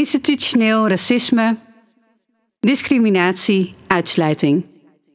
Institutioneel 0.00 0.88
racisme, 0.88 1.56
discriminatie, 2.60 3.74
uitsluiting. 3.86 4.64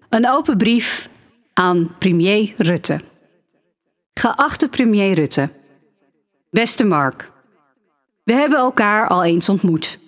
Een 0.09 0.29
open 0.29 0.57
brief 0.57 1.09
aan 1.53 1.95
premier 1.99 2.53
Rutte. 2.57 2.99
Geachte 4.13 4.69
premier 4.69 5.13
Rutte. 5.13 5.49
Beste 6.49 6.83
Mark. 6.83 7.31
We 8.23 8.33
hebben 8.33 8.59
elkaar 8.59 9.07
al 9.07 9.23
eens 9.23 9.49
ontmoet. 9.49 9.99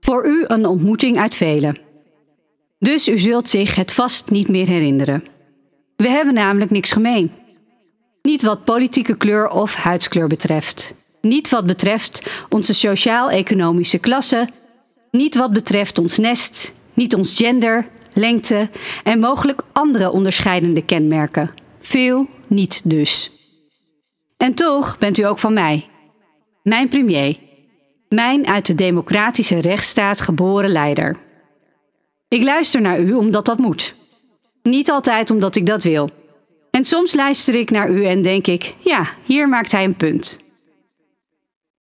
Voor 0.00 0.26
u 0.26 0.44
een 0.46 0.66
ontmoeting 0.66 1.18
uit 1.18 1.34
velen. 1.34 1.78
Dus 2.78 3.08
u 3.08 3.18
zult 3.18 3.48
zich 3.48 3.74
het 3.74 3.92
vast 3.92 4.30
niet 4.30 4.48
meer 4.48 4.66
herinneren. 4.66 5.24
We 5.96 6.08
hebben 6.08 6.34
namelijk 6.34 6.70
niks 6.70 6.92
gemeen. 6.92 7.32
Niet 8.22 8.42
wat 8.42 8.64
politieke 8.64 9.16
kleur 9.16 9.48
of 9.48 9.74
huidskleur 9.74 10.26
betreft. 10.26 10.99
Niet 11.20 11.48
wat 11.48 11.66
betreft 11.66 12.22
onze 12.48 12.74
sociaal-economische 12.74 13.98
klasse. 13.98 14.48
Niet 15.10 15.34
wat 15.34 15.52
betreft 15.52 15.98
ons 15.98 16.18
nest. 16.18 16.72
Niet 16.94 17.14
ons 17.14 17.36
gender, 17.36 17.88
lengte 18.12 18.68
en 19.04 19.18
mogelijk 19.18 19.62
andere 19.72 20.10
onderscheidende 20.10 20.84
kenmerken. 20.84 21.50
Veel 21.80 22.26
niet 22.46 22.90
dus. 22.90 23.30
En 24.36 24.54
toch 24.54 24.98
bent 24.98 25.18
u 25.18 25.22
ook 25.22 25.38
van 25.38 25.52
mij. 25.52 25.88
Mijn 26.62 26.88
premier. 26.88 27.36
Mijn 28.08 28.46
uit 28.46 28.66
de 28.66 28.74
democratische 28.74 29.60
rechtsstaat 29.60 30.20
geboren 30.20 30.70
leider. 30.70 31.16
Ik 32.28 32.42
luister 32.42 32.80
naar 32.80 33.00
u 33.00 33.12
omdat 33.12 33.46
dat 33.46 33.58
moet. 33.58 33.94
Niet 34.62 34.90
altijd 34.90 35.30
omdat 35.30 35.56
ik 35.56 35.66
dat 35.66 35.82
wil. 35.82 36.10
En 36.70 36.84
soms 36.84 37.14
luister 37.14 37.54
ik 37.54 37.70
naar 37.70 37.90
u 37.90 38.04
en 38.04 38.22
denk 38.22 38.46
ik: 38.46 38.74
ja, 38.78 39.06
hier 39.24 39.48
maakt 39.48 39.72
hij 39.72 39.84
een 39.84 39.96
punt. 39.96 40.49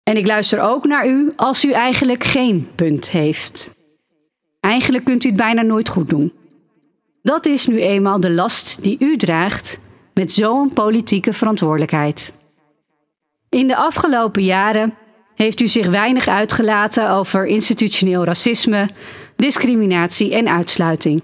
En 0.07 0.17
ik 0.17 0.27
luister 0.27 0.61
ook 0.61 0.85
naar 0.85 1.07
u 1.07 1.33
als 1.35 1.65
u 1.65 1.71
eigenlijk 1.71 2.23
geen 2.23 2.69
punt 2.75 3.11
heeft. 3.11 3.71
Eigenlijk 4.59 5.05
kunt 5.05 5.23
u 5.23 5.27
het 5.27 5.37
bijna 5.37 5.61
nooit 5.61 5.89
goed 5.89 6.09
doen. 6.09 6.33
Dat 7.21 7.45
is 7.45 7.67
nu 7.67 7.81
eenmaal 7.81 8.19
de 8.19 8.29
last 8.29 8.83
die 8.83 8.97
u 8.99 9.17
draagt 9.17 9.79
met 10.13 10.31
zo'n 10.31 10.73
politieke 10.73 11.33
verantwoordelijkheid. 11.33 12.33
In 13.49 13.67
de 13.67 13.75
afgelopen 13.75 14.43
jaren 14.43 14.93
heeft 15.35 15.61
u 15.61 15.67
zich 15.67 15.87
weinig 15.87 16.27
uitgelaten 16.27 17.09
over 17.09 17.45
institutioneel 17.45 18.23
racisme, 18.23 18.89
discriminatie 19.35 20.33
en 20.35 20.49
uitsluiting. 20.49 21.23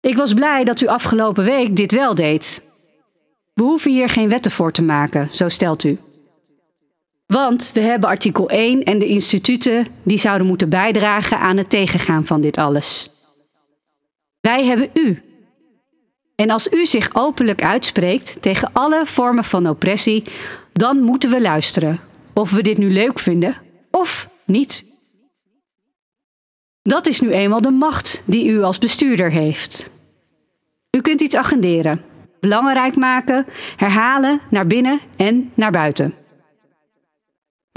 Ik 0.00 0.16
was 0.16 0.34
blij 0.34 0.64
dat 0.64 0.80
u 0.80 0.86
afgelopen 0.86 1.44
week 1.44 1.76
dit 1.76 1.92
wel 1.92 2.14
deed. 2.14 2.62
We 3.54 3.62
hoeven 3.62 3.90
hier 3.90 4.08
geen 4.08 4.28
wetten 4.28 4.50
voor 4.50 4.72
te 4.72 4.82
maken, 4.82 5.28
zo 5.32 5.48
stelt 5.48 5.84
u. 5.84 5.98
Want 7.28 7.70
we 7.74 7.80
hebben 7.80 8.08
artikel 8.08 8.48
1 8.48 8.82
en 8.82 8.98
de 8.98 9.06
instituten 9.06 9.86
die 10.02 10.18
zouden 10.18 10.46
moeten 10.46 10.68
bijdragen 10.68 11.38
aan 11.38 11.56
het 11.56 11.70
tegengaan 11.70 12.26
van 12.26 12.40
dit 12.40 12.56
alles. 12.58 13.10
Wij 14.40 14.64
hebben 14.64 14.90
u. 14.94 15.22
En 16.34 16.50
als 16.50 16.72
u 16.72 16.86
zich 16.86 17.14
openlijk 17.14 17.62
uitspreekt 17.62 18.42
tegen 18.42 18.70
alle 18.72 19.06
vormen 19.06 19.44
van 19.44 19.68
oppressie, 19.68 20.24
dan 20.72 21.00
moeten 21.00 21.30
we 21.30 21.40
luisteren. 21.40 22.00
Of 22.34 22.50
we 22.50 22.62
dit 22.62 22.78
nu 22.78 22.92
leuk 22.92 23.18
vinden 23.18 23.56
of 23.90 24.28
niet. 24.44 24.84
Dat 26.82 27.06
is 27.06 27.20
nu 27.20 27.30
eenmaal 27.30 27.60
de 27.60 27.70
macht 27.70 28.22
die 28.24 28.50
u 28.50 28.62
als 28.62 28.78
bestuurder 28.78 29.30
heeft. 29.30 29.90
U 30.96 31.00
kunt 31.00 31.20
iets 31.20 31.36
agenderen, 31.36 32.04
belangrijk 32.40 32.96
maken, 32.96 33.46
herhalen 33.76 34.40
naar 34.50 34.66
binnen 34.66 35.00
en 35.16 35.52
naar 35.54 35.70
buiten. 35.70 36.14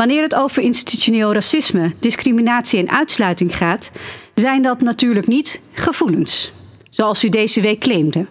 Wanneer 0.01 0.21
het 0.21 0.35
over 0.35 0.63
institutioneel 0.63 1.33
racisme, 1.33 1.93
discriminatie 1.99 2.79
en 2.79 2.89
uitsluiting 2.89 3.57
gaat, 3.57 3.91
zijn 4.35 4.61
dat 4.61 4.81
natuurlijk 4.81 5.27
niet 5.27 5.61
gevoelens, 5.73 6.53
zoals 6.89 7.23
u 7.23 7.29
deze 7.29 7.61
week 7.61 7.79
claimde, 7.79 8.27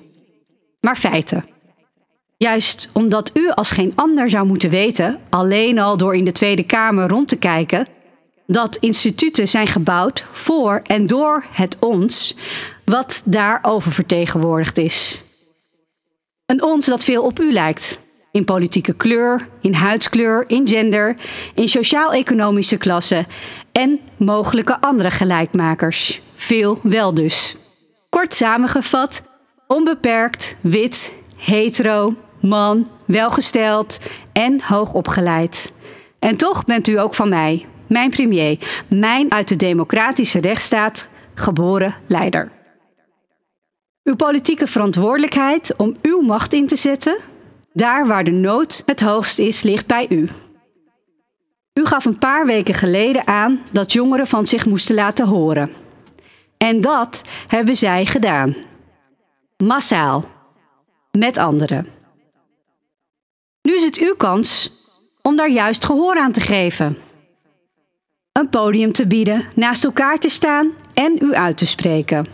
maar 0.80 0.96
feiten. 0.96 1.44
Juist 2.36 2.90
omdat 2.92 3.30
u 3.34 3.50
als 3.50 3.70
geen 3.70 3.92
ander 3.94 4.30
zou 4.30 4.46
moeten 4.46 4.70
weten, 4.70 5.18
alleen 5.28 5.78
al 5.78 5.96
door 5.96 6.16
in 6.16 6.24
de 6.24 6.32
Tweede 6.32 6.62
Kamer 6.62 7.08
rond 7.08 7.28
te 7.28 7.36
kijken, 7.36 7.88
dat 8.46 8.76
instituten 8.76 9.48
zijn 9.48 9.66
gebouwd 9.66 10.26
voor 10.32 10.82
en 10.86 11.06
door 11.06 11.44
het 11.52 11.76
ons, 11.80 12.36
wat 12.84 13.22
daar 13.24 13.58
oververtegenwoordigd 13.62 14.78
is. 14.78 15.22
Een 16.46 16.62
ons 16.62 16.86
dat 16.86 17.04
veel 17.04 17.22
op 17.22 17.40
u 17.40 17.52
lijkt, 17.52 17.98
in 18.30 18.44
politieke 18.44 18.94
kleur, 18.94 19.48
in 19.60 19.74
huidskleur, 19.74 20.44
in 20.46 20.68
gender, 20.68 21.16
in 21.54 21.68
sociaal-economische 21.68 22.76
klasse 22.76 23.26
en 23.72 24.00
mogelijke 24.16 24.80
andere 24.80 25.10
gelijkmakers. 25.10 26.20
Veel 26.34 26.78
wel 26.82 27.14
dus. 27.14 27.56
Kort 28.08 28.34
samengevat, 28.34 29.22
onbeperkt, 29.66 30.56
wit, 30.60 31.12
hetero, 31.36 32.14
man, 32.40 32.88
welgesteld 33.04 34.00
en 34.32 34.62
hoogopgeleid. 34.62 35.72
En 36.18 36.36
toch 36.36 36.64
bent 36.64 36.88
u 36.88 36.98
ook 36.98 37.14
van 37.14 37.28
mij, 37.28 37.66
mijn 37.86 38.10
premier, 38.10 38.58
mijn 38.88 39.32
uit 39.32 39.48
de 39.48 39.56
democratische 39.56 40.40
rechtsstaat 40.40 41.08
geboren 41.34 41.94
leider. 42.06 42.50
Uw 44.04 44.16
politieke 44.16 44.66
verantwoordelijkheid 44.66 45.74
om 45.76 45.96
uw 46.02 46.20
macht 46.20 46.52
in 46.52 46.66
te 46.66 46.76
zetten 46.76 47.16
daar 47.72 48.06
waar 48.06 48.24
de 48.24 48.30
nood 48.30 48.82
het 48.86 49.00
hoogst 49.00 49.38
is, 49.38 49.62
ligt 49.62 49.86
bij 49.86 50.06
u. 50.08 50.28
U 51.74 51.86
gaf 51.86 52.04
een 52.04 52.18
paar 52.18 52.46
weken 52.46 52.74
geleden 52.74 53.26
aan 53.26 53.62
dat 53.72 53.92
jongeren 53.92 54.26
van 54.26 54.46
zich 54.46 54.66
moesten 54.66 54.94
laten 54.94 55.26
horen. 55.26 55.72
En 56.56 56.80
dat 56.80 57.22
hebben 57.46 57.76
zij 57.76 58.06
gedaan. 58.06 58.56
Massaal. 59.56 60.24
Met 61.18 61.38
anderen. 61.38 61.86
Nu 63.62 63.76
is 63.76 63.84
het 63.84 63.98
uw 63.98 64.14
kans 64.14 64.70
om 65.22 65.36
daar 65.36 65.50
juist 65.50 65.84
gehoor 65.84 66.18
aan 66.18 66.32
te 66.32 66.40
geven. 66.40 66.98
Een 68.32 68.48
podium 68.48 68.92
te 68.92 69.06
bieden, 69.06 69.44
naast 69.54 69.84
elkaar 69.84 70.18
te 70.18 70.28
staan 70.28 70.72
en 70.94 71.18
u 71.22 71.34
uit 71.34 71.56
te 71.56 71.66
spreken. 71.66 72.26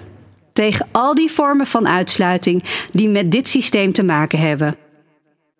Tegen 0.53 0.89
al 0.93 1.15
die 1.15 1.31
vormen 1.31 1.67
van 1.67 1.89
uitsluiting 1.89 2.65
die 2.93 3.09
met 3.09 3.33
dit 3.33 3.49
systeem 3.49 3.93
te 3.93 4.03
maken 4.03 4.39
hebben. 4.39 4.86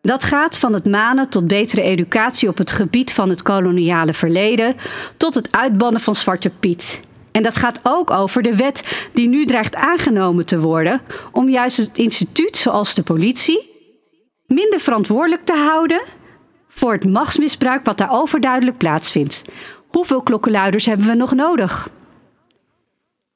Dat 0.07 0.25
gaat 0.25 0.59
van 0.59 0.73
het 0.73 0.87
manen 0.87 1.29
tot 1.29 1.47
betere 1.47 1.83
educatie 1.83 2.49
op 2.49 2.59
het 2.59 2.73
gebied 2.73 3.13
van 3.13 3.29
het 3.29 3.43
koloniale 3.43 4.15
verleden, 4.15 4.77
tot 5.17 5.35
het 5.35 5.53
uitbannen 5.53 6.01
van 6.01 6.15
Zwarte 6.15 6.51
Piet. 6.51 7.01
En 7.33 7.43
dat 7.43 7.57
gaat 7.57 7.81
ook 7.83 8.11
over 8.11 8.43
de 8.43 8.57
wet 8.57 9.09
die 9.13 9.29
nu 9.29 9.45
dreigt 9.45 9.75
aangenomen 9.75 10.47
te 10.47 10.61
worden, 10.61 11.01
om 11.33 11.49
juist 11.49 11.77
het 11.77 11.99
instituut 11.99 12.57
zoals 12.57 12.95
de 12.95 13.03
politie 13.03 13.71
minder 14.47 14.81
verantwoordelijk 14.81 15.45
te 15.45 15.57
houden 15.57 16.03
voor 16.69 16.93
het 16.93 17.11
machtsmisbruik 17.11 17.85
wat 17.85 17.99
daar 17.99 18.13
overduidelijk 18.13 18.79
plaatsvindt. 18.79 19.43
Hoeveel 19.89 20.23
klokkenluiders 20.23 20.87
hebben 20.87 21.07
we 21.07 21.15
nog 21.15 21.35
nodig? 21.35 21.89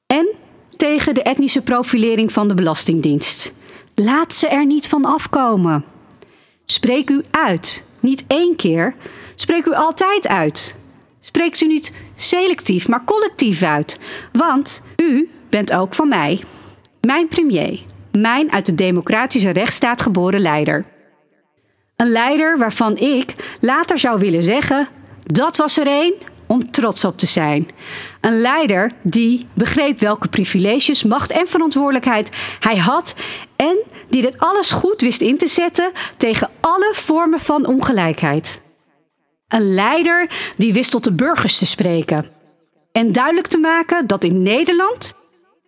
En 0.07 0.27
tegen 0.77 1.13
de 1.13 1.23
etnische 1.23 1.61
profilering 1.61 2.31
van 2.31 2.47
de 2.47 2.53
Belastingdienst. 2.53 3.53
Laat 3.95 4.33
ze 4.33 4.47
er 4.47 4.65
niet 4.65 4.87
van 4.87 5.05
afkomen. 5.05 5.90
Spreek 6.71 7.09
u 7.09 7.21
uit. 7.31 7.83
Niet 7.99 8.23
één 8.27 8.55
keer. 8.55 8.95
Spreek 9.35 9.65
u 9.65 9.73
altijd 9.73 10.27
uit. 10.27 10.75
Spreekt 11.19 11.61
u 11.61 11.67
niet 11.67 11.93
selectief, 12.15 12.87
maar 12.87 13.03
collectief 13.03 13.63
uit. 13.63 13.99
Want 14.31 14.81
u 14.95 15.29
bent 15.49 15.73
ook 15.73 15.93
van 15.93 16.07
mij. 16.07 16.43
Mijn 17.01 17.27
premier. 17.27 17.79
Mijn 18.11 18.51
uit 18.51 18.65
de 18.65 18.75
democratische 18.75 19.49
rechtsstaat 19.49 20.01
geboren 20.01 20.39
leider. 20.39 20.85
Een 21.95 22.11
leider 22.11 22.57
waarvan 22.57 22.97
ik 22.97 23.35
later 23.59 23.99
zou 23.99 24.19
willen 24.19 24.43
zeggen: 24.43 24.87
dat 25.23 25.57
was 25.57 25.77
er 25.77 25.87
één 25.87 26.13
om 26.51 26.71
trots 26.71 27.05
op 27.05 27.17
te 27.17 27.25
zijn. 27.25 27.67
Een 28.21 28.41
leider 28.41 28.91
die 29.01 29.47
begreep 29.53 29.99
welke 29.99 30.27
privileges, 30.27 31.03
macht 31.03 31.31
en 31.31 31.47
verantwoordelijkheid 31.47 32.29
hij 32.59 32.77
had 32.77 33.13
en 33.55 33.77
die 34.09 34.21
dit 34.21 34.39
alles 34.39 34.71
goed 34.71 35.01
wist 35.01 35.21
in 35.21 35.37
te 35.37 35.47
zetten 35.47 35.91
tegen 36.17 36.49
alle 36.59 36.91
vormen 36.95 37.39
van 37.39 37.65
ongelijkheid. 37.65 38.61
Een 39.47 39.73
leider 39.73 40.29
die 40.55 40.73
wist 40.73 40.91
tot 40.91 41.03
de 41.03 41.11
burgers 41.11 41.57
te 41.57 41.65
spreken 41.65 42.25
en 42.91 43.11
duidelijk 43.11 43.47
te 43.47 43.57
maken 43.57 44.07
dat 44.07 44.23
in 44.23 44.41
Nederland 44.41 45.13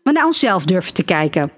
we 0.04 0.12
naar 0.12 0.26
onszelf 0.26 0.66
durven 0.66 0.94
te 0.94 1.04
kijken. 1.04 1.52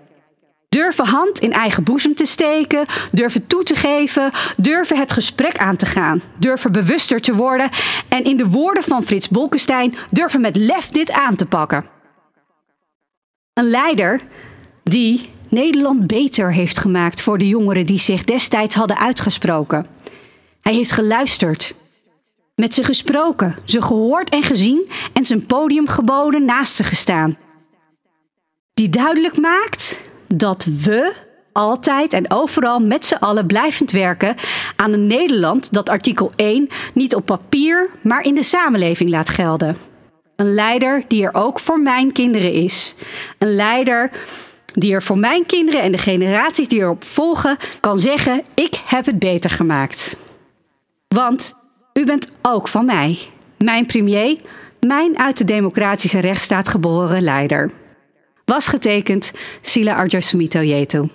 Durven 0.75 1.05
hand 1.05 1.39
in 1.39 1.53
eigen 1.53 1.83
boezem 1.83 2.15
te 2.15 2.25
steken, 2.25 2.85
durven 3.11 3.47
toe 3.47 3.63
te 3.63 3.75
geven, 3.75 4.31
durven 4.57 4.99
het 4.99 5.11
gesprek 5.11 5.57
aan 5.57 5.75
te 5.75 5.85
gaan, 5.85 6.21
durven 6.39 6.71
bewuster 6.71 7.21
te 7.21 7.35
worden 7.35 7.69
en 8.09 8.23
in 8.23 8.37
de 8.37 8.47
woorden 8.47 8.83
van 8.83 9.03
Frits 9.03 9.29
Bolkestein 9.29 9.95
durven 10.11 10.41
met 10.41 10.55
lef 10.55 10.89
dit 10.89 11.11
aan 11.11 11.35
te 11.35 11.45
pakken. 11.45 11.85
Een 13.53 13.69
leider 13.69 14.21
die 14.83 15.29
Nederland 15.49 16.07
beter 16.07 16.53
heeft 16.53 16.77
gemaakt 16.77 17.21
voor 17.21 17.37
de 17.37 17.47
jongeren 17.47 17.85
die 17.85 17.99
zich 17.99 18.23
destijds 18.23 18.75
hadden 18.75 18.97
uitgesproken. 18.97 19.87
Hij 20.61 20.73
heeft 20.73 20.91
geluisterd. 20.91 21.73
Met 22.55 22.73
ze 22.73 22.83
gesproken, 22.83 23.55
ze 23.65 23.81
gehoord 23.81 24.29
en 24.29 24.43
gezien 24.43 24.89
en 25.13 25.25
zijn 25.25 25.45
podium 25.45 25.87
geboden 25.87 26.45
naast 26.45 26.75
ze 26.75 26.83
gestaan. 26.83 27.37
Die 28.73 28.89
duidelijk 28.89 29.37
maakt 29.37 30.03
dat 30.27 30.67
we 30.83 31.13
altijd 31.51 32.13
en 32.13 32.31
overal 32.31 32.79
met 32.79 33.05
z'n 33.05 33.15
allen 33.15 33.45
blijvend 33.45 33.91
werken 33.91 34.35
aan 34.75 34.93
een 34.93 35.07
Nederland 35.07 35.73
dat 35.73 35.89
artikel 35.89 36.31
1 36.35 36.67
niet 36.93 37.15
op 37.15 37.25
papier, 37.25 37.89
maar 38.01 38.23
in 38.23 38.35
de 38.35 38.43
samenleving 38.43 39.09
laat 39.09 39.29
gelden. 39.29 39.77
Een 40.35 40.53
leider 40.53 41.03
die 41.07 41.25
er 41.25 41.33
ook 41.33 41.59
voor 41.59 41.79
mijn 41.79 42.11
kinderen 42.11 42.53
is. 42.53 42.95
Een 43.37 43.55
leider 43.55 44.11
die 44.73 44.93
er 44.93 45.03
voor 45.03 45.17
mijn 45.17 45.45
kinderen 45.45 45.81
en 45.81 45.91
de 45.91 45.97
generaties 45.97 46.67
die 46.67 46.79
erop 46.79 47.03
volgen 47.03 47.57
kan 47.79 47.99
zeggen: 47.99 48.43
Ik 48.53 48.81
heb 48.85 49.05
het 49.05 49.19
beter 49.19 49.49
gemaakt. 49.49 50.17
Want 51.07 51.53
u 51.93 52.05
bent 52.05 52.31
ook 52.41 52.67
van 52.67 52.85
mij, 52.85 53.19
mijn 53.57 53.85
premier, 53.85 54.37
mijn 54.79 55.19
uit 55.19 55.37
de 55.37 55.43
democratische 55.43 56.19
rechtsstaat 56.19 56.67
geboren 56.67 57.21
leider. 57.21 57.71
Was 58.47 58.67
getekend 58.69 59.33
Sila 59.61 59.95
Arjasumito 59.95 60.61
Yetu. 60.61 61.03